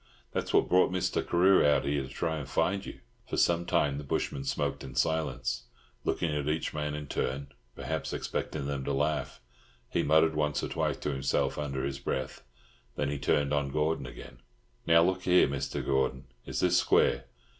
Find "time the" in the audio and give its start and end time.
3.67-4.03